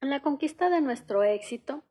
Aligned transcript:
En 0.00 0.10
la 0.10 0.22
conquista 0.22 0.70
de 0.70 0.80
nuestro 0.80 1.24
éxito, 1.24 1.82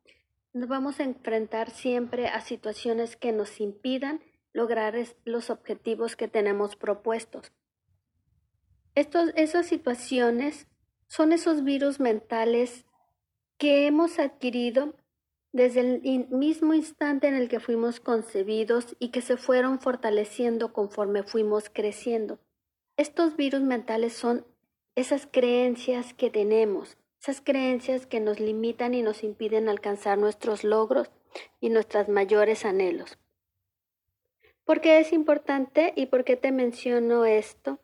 nos 0.53 0.69
vamos 0.69 0.99
a 0.99 1.03
enfrentar 1.03 1.69
siempre 1.71 2.27
a 2.27 2.41
situaciones 2.41 3.17
que 3.17 3.31
nos 3.31 3.59
impidan 3.59 4.21
lograr 4.53 4.95
los 5.25 5.49
objetivos 5.49 6.15
que 6.15 6.27
tenemos 6.27 6.75
propuestos. 6.75 7.51
Estos, 8.95 9.31
esas 9.35 9.67
situaciones 9.67 10.67
son 11.07 11.31
esos 11.31 11.63
virus 11.63 11.99
mentales 11.99 12.85
que 13.57 13.87
hemos 13.87 14.19
adquirido 14.19 14.95
desde 15.51 15.81
el 15.81 16.27
mismo 16.29 16.73
instante 16.73 17.27
en 17.27 17.33
el 17.33 17.49
que 17.49 17.59
fuimos 17.59 17.99
concebidos 17.99 18.95
y 18.99 19.09
que 19.09 19.21
se 19.21 19.37
fueron 19.37 19.79
fortaleciendo 19.79 20.71
conforme 20.71 21.23
fuimos 21.23 21.69
creciendo. 21.69 22.39
Estos 22.95 23.35
virus 23.35 23.61
mentales 23.61 24.13
son 24.13 24.45
esas 24.95 25.27
creencias 25.27 26.13
que 26.13 26.29
tenemos, 26.29 26.97
esas 27.27 27.41
creencias 27.41 28.05
que 28.05 28.21
nos 28.21 28.39
limitan 28.39 28.93
y 28.93 29.01
nos 29.01 29.21
impiden 29.21 29.67
alcanzar 29.67 30.17
nuestros 30.17 30.63
logros 30.63 31.11
y 31.59 31.67
nuestros 31.69 32.07
mayores 32.07 32.63
anhelos. 32.63 33.17
¿Por 34.63 34.79
qué 34.79 35.01
es 35.01 35.11
importante 35.11 35.91
y 35.97 36.05
por 36.05 36.23
qué 36.23 36.37
te 36.37 36.53
menciono 36.53 37.25
esto? 37.25 37.79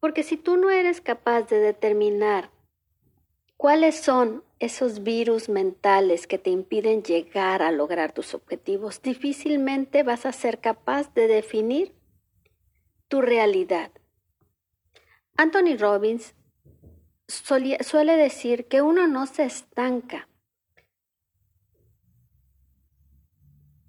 Porque 0.00 0.22
si 0.22 0.36
tú 0.36 0.58
no 0.58 0.68
eres 0.68 1.00
capaz 1.00 1.48
de 1.48 1.60
determinar 1.60 2.50
cuáles 3.56 3.96
son 3.96 4.44
esos 4.58 5.02
virus 5.02 5.48
mentales 5.48 6.26
que 6.26 6.36
te 6.36 6.50
impiden 6.50 7.02
llegar 7.02 7.62
a 7.62 7.72
lograr 7.72 8.12
tus 8.12 8.34
objetivos, 8.34 9.00
difícilmente 9.00 10.02
vas 10.02 10.26
a 10.26 10.32
ser 10.32 10.60
capaz 10.60 11.14
de 11.14 11.26
definir 11.26 11.94
tu 13.08 13.22
realidad. 13.22 13.92
Anthony 15.38 15.78
Robbins 15.78 16.35
suele 17.28 18.16
decir 18.16 18.68
que 18.68 18.82
uno 18.82 19.08
no 19.08 19.26
se 19.26 19.44
estanca. 19.44 20.28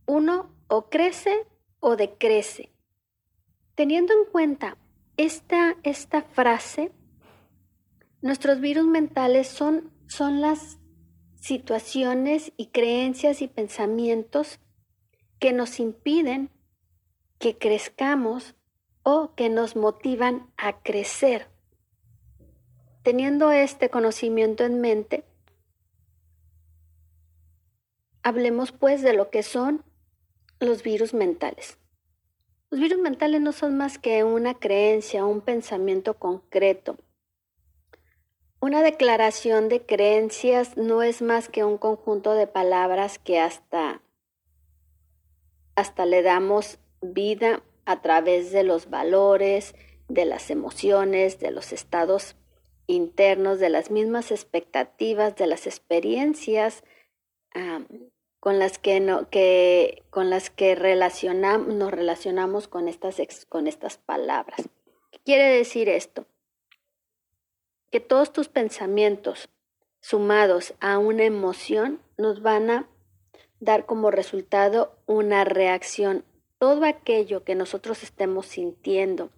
Uno 0.05 0.55
o 0.67 0.89
crece 0.89 1.45
o 1.79 1.95
decrece. 1.95 2.71
Teniendo 3.75 4.13
en 4.13 4.25
cuenta 4.31 4.77
esta, 5.17 5.77
esta 5.83 6.21
frase, 6.21 6.91
nuestros 8.21 8.59
virus 8.59 8.85
mentales 8.85 9.47
son, 9.47 9.91
son 10.07 10.41
las 10.41 10.79
situaciones 11.35 12.53
y 12.57 12.67
creencias 12.67 13.41
y 13.41 13.47
pensamientos 13.47 14.59
que 15.39 15.53
nos 15.53 15.79
impiden 15.79 16.49
que 17.39 17.57
crezcamos 17.57 18.55
o 19.03 19.35
que 19.35 19.49
nos 19.49 19.75
motivan 19.75 20.51
a 20.57 20.81
crecer. 20.81 21.47
Teniendo 23.07 23.53
este 23.53 23.89
conocimiento 23.89 24.65
en 24.65 24.81
mente, 24.81 25.23
hablemos 28.21 28.73
pues 28.73 29.01
de 29.01 29.13
lo 29.13 29.29
que 29.29 29.43
son 29.43 29.85
los 30.59 30.83
virus 30.83 31.13
mentales. 31.13 31.77
Los 32.69 32.81
virus 32.81 32.99
mentales 32.99 33.39
no 33.39 33.53
son 33.53 33.77
más 33.77 33.97
que 33.97 34.25
una 34.25 34.55
creencia, 34.55 35.23
un 35.23 35.39
pensamiento 35.39 36.15
concreto. 36.15 36.97
Una 38.59 38.83
declaración 38.83 39.69
de 39.69 39.85
creencias 39.85 40.75
no 40.75 41.01
es 41.01 41.21
más 41.21 41.47
que 41.47 41.63
un 41.63 41.77
conjunto 41.77 42.33
de 42.33 42.45
palabras 42.45 43.19
que 43.19 43.39
hasta, 43.39 44.01
hasta 45.75 46.05
le 46.05 46.23
damos 46.23 46.77
vida 47.01 47.63
a 47.85 48.01
través 48.01 48.51
de 48.51 48.63
los 48.63 48.89
valores, 48.89 49.75
de 50.09 50.25
las 50.25 50.49
emociones, 50.49 51.39
de 51.39 51.51
los 51.51 51.71
estados 51.71 52.35
internos, 52.87 53.59
de 53.59 53.69
las 53.69 53.91
mismas 53.91 54.31
expectativas, 54.31 55.35
de 55.35 55.47
las 55.47 55.67
experiencias 55.67 56.83
con 58.39 58.59
las 58.59 58.79
que, 58.79 58.99
no, 58.99 59.29
que, 59.29 60.03
con 60.09 60.29
las 60.29 60.49
que 60.49 60.75
relacionamos, 60.75 61.73
nos 61.73 61.91
relacionamos 61.91 62.67
con 62.67 62.87
estas, 62.87 63.17
con 63.49 63.67
estas 63.67 63.97
palabras. 63.97 64.69
¿Qué 65.11 65.19
quiere 65.19 65.49
decir 65.49 65.89
esto? 65.89 66.25
Que 67.91 67.99
todos 67.99 68.31
tus 68.31 68.47
pensamientos 68.47 69.49
sumados 69.99 70.75
a 70.79 70.97
una 70.97 71.23
emoción 71.23 71.99
nos 72.17 72.41
van 72.41 72.69
a 72.69 72.89
dar 73.59 73.85
como 73.85 74.11
resultado 74.11 74.97
una 75.07 75.43
reacción. 75.43 76.23
Todo 76.59 76.85
aquello 76.85 77.43
que 77.43 77.55
nosotros 77.55 78.03
estemos 78.03 78.45
sintiendo, 78.45 79.29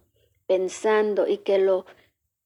pensando 0.46 1.26
y 1.26 1.38
que 1.38 1.58
lo 1.58 1.86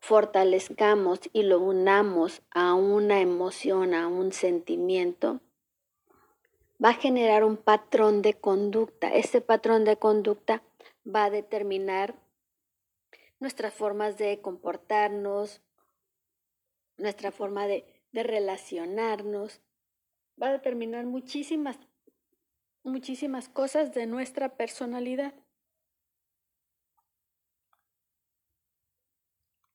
fortalezcamos 0.05 1.19
y 1.33 1.45
lo 1.45 1.61
unamos 1.61 2.43
a 2.51 2.75
una 2.75 3.23
emoción, 3.23 3.95
a 3.95 4.07
un 4.07 4.33
sentimiento, 4.33 5.41
va 6.83 6.91
a 6.91 6.95
generar 6.95 7.43
un 7.43 7.57
patrón 7.57 8.21
de 8.21 8.35
conducta. 8.35 9.09
Ese 9.09 9.41
patrón 9.41 9.87
de 9.87 9.97
conducta 9.97 10.63
va 11.07 11.25
a 11.25 11.31
determinar 11.31 12.17
nuestras 13.41 13.73
formas 13.73 14.19
de 14.19 14.43
comportarnos, 14.43 15.63
nuestra 16.99 17.33
forma 17.33 17.67
de, 17.67 17.87
relacionarnos, 18.13 19.63
va 20.41 20.49
a 20.49 20.53
determinar 20.53 21.07
muchísimas, 21.07 21.79
muchísimas 22.83 23.49
cosas 23.49 23.95
de 23.95 24.05
nuestra 24.05 24.55
personalidad. 24.59 25.33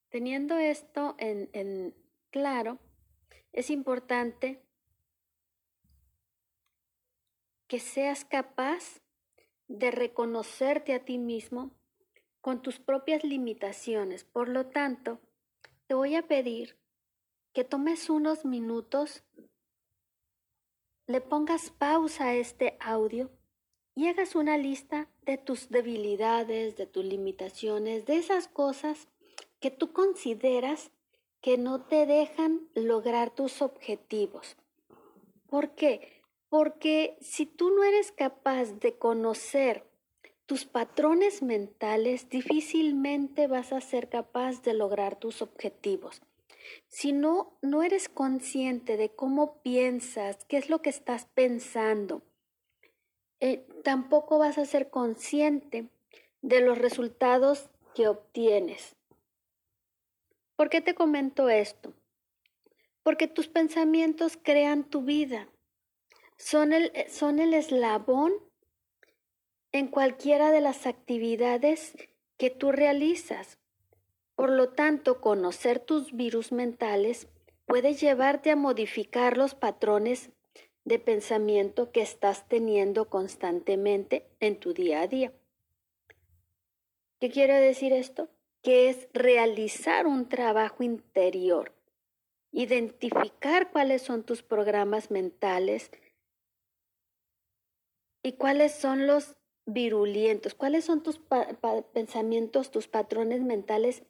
Teniendo 0.09 0.57
esto 0.57 1.15
en, 1.19 1.95
claro, 2.31 2.79
es 3.51 3.69
importante 3.69 4.63
que 7.67 7.79
seas 7.79 8.25
capaz 8.25 9.01
de 9.67 9.91
reconocerte 9.91 10.95
a 10.95 11.05
ti 11.05 11.19
mismo 11.19 11.75
con 12.41 12.63
tus 12.63 12.79
propias 12.79 13.23
limitaciones. 13.23 14.23
Por 14.23 14.49
lo 14.49 14.65
tanto, 14.67 15.19
te 15.85 15.93
voy 15.93 16.15
a 16.15 16.27
pedir 16.27 16.79
que 17.53 17.63
tomes 17.63 18.09
unos 18.09 18.45
minutos, 18.45 19.23
le 21.05 21.21
pongas 21.21 21.69
pausa 21.69 22.29
a 22.29 22.35
este 22.35 22.77
audio 22.79 23.29
y 23.93 24.07
hagas 24.07 24.33
una 24.33 24.57
lista 24.57 25.11
de 25.21 25.37
tus 25.37 25.69
debilidades, 25.69 26.77
de 26.77 26.87
tus 26.87 27.05
limitaciones, 27.05 28.07
de 28.07 28.17
esas 28.17 28.47
cosas 28.47 29.07
que 29.59 29.71
tú 29.71 29.91
consideras 29.93 30.91
que 31.41 31.57
no 31.57 31.81
te 31.81 32.05
dejan 32.05 32.67
lograr 32.75 33.31
tus 33.31 33.61
objetivos. 33.61 34.57
¿Por 35.47 35.75
qué? 35.75 36.21
Porque 36.49 37.17
si 37.21 37.45
tú 37.45 37.69
no 37.69 37.83
eres 37.83 38.11
capaz 38.11 38.79
de 38.79 38.97
conocer 38.97 39.85
tus 40.45 40.65
patrones 40.65 41.43
mentales, 41.43 42.29
difícilmente 42.29 43.47
vas 43.47 43.71
a 43.71 43.81
ser 43.81 44.09
capaz 44.09 44.63
de 44.63 44.73
lograr 44.73 45.15
tus 45.15 45.41
objetivos. 45.41 46.21
Si 46.87 47.11
no, 47.11 47.57
no 47.61 47.83
eres 47.83 48.09
consciente 48.09 48.97
de 48.97 49.09
cómo 49.09 49.61
piensas, 49.61 50.43
qué 50.45 50.57
es 50.57 50.69
lo 50.69 50.81
que 50.81 50.89
estás 50.89 51.25
pensando, 51.33 52.23
eh, 53.39 53.65
tampoco 53.83 54.39
vas 54.39 54.57
a 54.57 54.65
ser 54.65 54.89
consciente 54.89 55.87
de 56.41 56.61
los 56.61 56.77
resultados 56.77 57.69
que 57.95 58.07
obtienes. 58.07 58.95
¿Por 60.59 60.69
qué 60.69 60.81
te 60.81 60.93
comento 60.93 61.47
esto? 61.47 61.93
Porque 63.01 63.29
tus 63.29 63.47
pensamientos 63.47 64.37
crean 64.43 64.83
tu 64.83 65.03
vida 65.03 65.47
son 66.35 66.73
el, 66.73 66.91
eh, 66.95 67.07
son 67.07 67.39
el 67.39 67.53
eslabón 67.53 68.33
en 69.71 69.87
cualquiera 69.87 70.51
de 70.51 70.59
las 70.59 70.85
actividades 70.85 71.95
que 72.35 72.49
tú 72.49 72.73
realizas. 72.73 73.57
Por 74.35 74.49
lo 74.49 74.73
tanto, 74.73 75.21
conocer 75.21 75.79
tus 75.79 76.11
virus 76.11 76.51
mentales 76.51 77.29
puede 77.65 77.93
llevarte 77.93 78.51
a 78.51 78.57
modificar 78.57 79.37
los 79.37 79.55
patrones 79.55 80.31
de 80.83 80.99
pensamiento 80.99 81.93
que 81.93 82.01
estás 82.01 82.49
teniendo 82.49 83.09
constantemente 83.09 84.27
en 84.41 84.59
tu 84.59 84.73
día 84.73 85.03
a 85.03 85.07
día. 85.07 85.31
¿Qué 87.21 87.29
quiere 87.29 87.61
decir 87.61 87.93
esto? 87.93 88.27
Que 88.61 88.89
es 88.89 89.07
realizar 89.13 90.07
un 90.07 90.27
trabajo 90.27 90.83
interior, 90.83 91.73
identificar 92.51 93.71
cuáles 93.71 94.01
son 94.01 94.23
tus 94.23 94.43
programas 94.43 95.11
mentales, 95.11 95.91
¿Y 98.21 98.33
cuáles 98.33 98.73
son 98.73 99.07
los 99.07 99.35
virulentos? 99.65 100.53
¿Cuáles 100.53 100.85
son 100.85 101.03
tus 101.03 101.21
pensamientos, 101.93 102.71
tus 102.71 102.87
patrones 102.87 103.41
mentales 103.41 104.03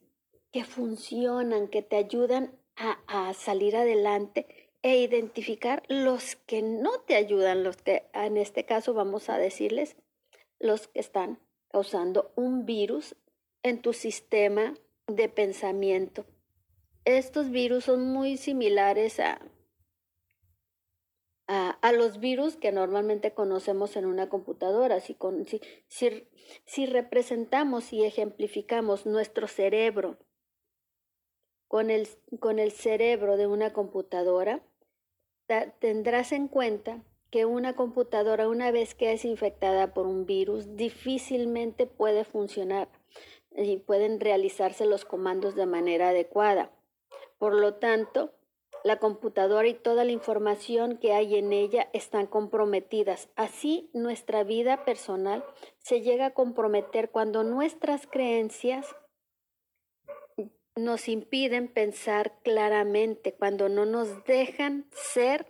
que 0.52 0.64
funcionan, 0.64 1.68
que 1.68 1.84
te 1.84 1.96
ayudan 1.96 2.52
a, 2.76 3.00
a, 3.08 3.34
salir 3.34 3.76
adelante 3.76 4.48
e 4.82 4.98
identificar 4.98 5.84
los 5.90 6.36
que 6.36 6.62
no 6.64 7.02
te 7.02 7.16
ayudan, 7.16 7.64
los 7.64 7.78
que 7.78 8.10
en 8.14 8.38
este 8.38 8.66
caso 8.66 8.94
vamos 8.94 9.30
a 9.30 9.38
decirles, 9.38 9.96
los 10.60 10.88
que 10.88 11.02
están 11.02 11.40
causando 11.68 12.32
un 12.36 12.66
virus 12.66 13.16
en 13.64 13.82
tu 13.82 13.94
sistema 13.94 14.76
de 15.08 15.30
pensamiento. 15.30 16.26
estos 17.06 17.50
virus 17.50 17.86
son 17.86 18.08
muy 18.12 18.38
similares 18.38 19.20
a, 19.20 19.40
a, 21.48 21.92
los 21.92 22.20
virus 22.20 22.56
que 22.58 22.72
normalmente 22.72 23.34
conocemos 23.34 23.96
en 23.96 24.06
una 24.06 24.30
computadora. 24.30 25.00
Si, 25.00 25.18
si, 25.88 26.28
si, 26.66 26.86
representamos 26.86 27.92
y 27.92 28.06
ejemplificamos 28.06 29.08
nuestro 29.08 29.48
cerebro 29.48 30.20
con 31.68 31.90
el, 31.90 32.08
con 32.40 32.60
el 32.60 32.72
cerebro 32.72 33.36
de 33.36 33.48
una 33.48 33.74
computadora, 33.74 34.62
tendrás 35.80 36.32
en 36.34 36.48
cuenta 36.48 37.04
que 37.32 37.46
una 37.46 37.76
computadora, 37.76 38.48
una 38.48 38.70
vez 38.70 38.94
que 38.94 39.14
es 39.14 39.26
infectada 39.26 39.94
por 39.94 40.06
un 40.06 40.28
virus, 40.28 40.76
difícilmente 40.76 41.88
puede 41.88 42.26
funcionar 42.26 42.90
y 43.56 43.78
pueden 43.78 44.20
realizarse 44.20 44.86
los 44.86 45.06
comandos 45.06 45.56
de 45.56 45.66
manera 45.66 46.10
adecuada. 46.10 46.72
Por 47.38 47.54
lo 47.54 47.76
tanto, 47.76 48.34
la 48.84 48.98
computadora 49.00 49.68
y 49.68 49.74
toda 49.74 50.06
la 50.06 50.12
información 50.12 50.98
que 50.98 51.14
hay 51.14 51.36
en 51.36 51.52
ella 51.52 51.90
están 51.94 52.28
comprometidas. 52.28 53.30
Así 53.36 53.90
nuestra 53.94 54.44
vida 54.44 54.86
personal 54.86 55.44
se 55.80 56.02
llega 56.02 56.28
a 56.28 56.34
comprometer 56.34 57.12
cuando 57.12 57.44
nuestras 57.44 58.08
creencias 58.08 58.86
nos 60.76 61.10
impiden 61.10 61.68
pensar 61.68 62.40
claramente, 62.42 63.34
cuando 63.34 63.68
no 63.68 63.86
nos 63.86 64.24
dejan 64.24 64.88
ser 64.92 65.48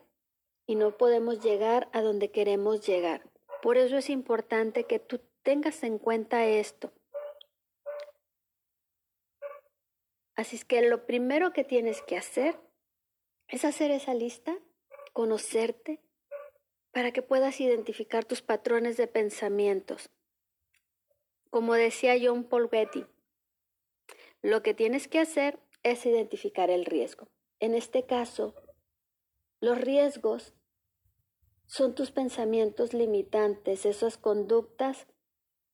y 0.65 0.75
no 0.75 0.97
podemos 0.97 1.43
llegar 1.43 1.87
a 1.93 2.01
donde 2.01 2.31
queremos 2.31 2.85
llegar. 2.85 3.29
Por 3.61 3.77
eso 3.77 3.97
es 3.97 4.09
importante 4.09 4.85
que 4.85 4.99
tú 4.99 5.21
tengas 5.43 5.83
en 5.83 5.99
cuenta 5.99 6.45
esto. 6.45 6.91
Así 10.39 10.55
es 10.55 10.63
que 10.63 10.81
lo 10.81 11.05
primero 11.05 11.51
que 11.51 11.65
tienes 11.65 12.01
que 12.01 12.15
hacer 12.15 12.57
es 13.49 13.65
hacer 13.65 13.91
esa 13.91 14.13
lista, 14.13 14.57
conocerte, 15.11 15.99
para 16.93 17.11
que 17.11 17.21
puedas 17.21 17.59
identificar 17.59 18.23
tus 18.23 18.41
patrones 18.41 18.95
de 18.95 19.07
pensamientos. 19.07 20.09
Como 21.49 21.73
decía 21.73 22.15
John 22.23 22.45
Paul 22.45 22.69
Getty, 22.69 23.05
lo 24.41 24.63
que 24.63 24.73
tienes 24.73 25.09
que 25.09 25.19
hacer 25.19 25.59
es 25.83 26.05
identificar 26.05 26.69
el 26.69 26.85
riesgo. 26.85 27.27
En 27.59 27.75
este 27.75 28.05
caso, 28.05 28.55
los 29.59 29.77
riesgos 29.77 30.55
son 31.65 31.95
tus 31.95 32.11
pensamientos 32.11 32.93
limitantes, 32.93 33.85
esas 33.85 34.17
conductas 34.17 35.05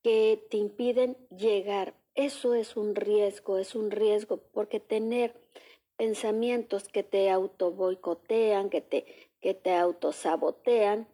que 0.01 0.44
te 0.50 0.57
impiden 0.57 1.18
llegar. 1.29 2.03
Eso 2.15 2.56
es 2.56 2.77
un 2.77 2.95
riesgo, 2.95 3.57
es 3.57 3.75
un 3.75 3.91
riesgo, 3.91 4.38
porque 4.53 4.79
tener 4.79 5.35
pensamientos 5.97 6.88
que 6.88 7.03
te 7.03 7.29
auto 7.29 7.71
boicotean, 7.71 8.69
que 8.69 8.79
te, 8.81 9.29
que 9.41 9.53
te 9.53 9.75
autosabotean, 9.75 11.09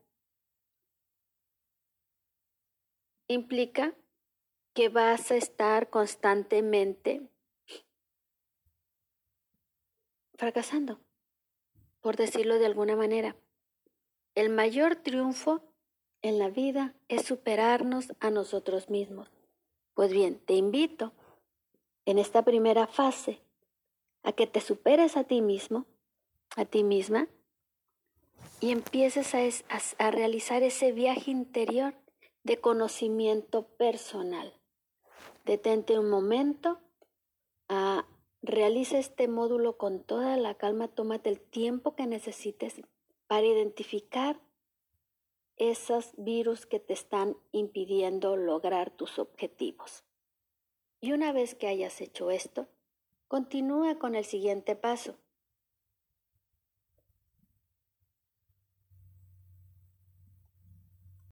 implica 3.28 3.96
que 4.74 4.90
vas 4.90 5.32
a 5.32 5.36
estar 5.36 5.90
constantemente 5.90 7.22
fracasando, 10.36 11.00
por 12.00 12.16
decirlo 12.16 12.60
de 12.60 12.68
alguna 12.68 12.96
manera. 12.96 13.36
El 14.36 14.50
mayor 14.50 14.96
triunfo 14.98 15.62
en 16.22 16.40
la 16.40 16.50
vida 16.50 16.94
es 17.10 17.26
superarnos 17.26 18.14
a 18.20 18.30
nosotros 18.30 18.90
mismos. 18.90 19.41
Pues 19.94 20.12
bien, 20.12 20.40
te 20.40 20.54
invito 20.54 21.14
en 22.06 22.18
esta 22.18 22.44
primera 22.44 22.88
fase 22.88 23.42
a 24.24 24.32
que 24.34 24.48
te 24.48 24.62
superes 24.62 25.18
a 25.18 25.24
ti 25.24 25.42
mismo, 25.42 25.86
a 26.56 26.66
ti 26.66 26.84
misma, 26.84 27.28
y 28.60 28.72
empieces 28.72 29.34
a, 29.98 30.12
realizar 30.12 30.64
ese 30.64 30.92
viaje 30.92 31.32
interior 31.32 31.96
de 32.44 32.60
conocimiento 32.60 33.68
personal. 33.78 34.54
Detente 35.46 36.00
un 36.00 36.10
momento, 36.10 36.80
a, 37.68 38.06
realiza 38.42 38.98
este 38.98 39.28
módulo 39.28 39.78
con 39.78 40.04
toda 40.04 40.38
la 40.38 40.56
calma, 40.56 40.88
tómate 40.88 41.30
el 41.30 41.40
tiempo 41.40 41.96
que 41.96 42.08
necesites 42.08 42.82
para 43.28 43.46
identificar 43.46 44.40
esos 45.62 46.12
virus 46.18 46.66
que 46.66 46.80
te 46.80 46.94
están 46.94 47.38
impidiendo 47.52 48.36
lograr 48.36 48.90
tus 48.90 49.20
objetivos. 49.20 50.04
Y 51.00 51.14
una 51.14 51.32
vez 51.32 51.56
que 51.56 51.68
hayas 51.68 52.02
hecho 52.02 52.32
esto, 52.32 52.68
Continúa 53.32 53.98
con 53.98 54.16
el 54.16 54.26
siguiente 54.26 54.76
paso. 54.76 55.16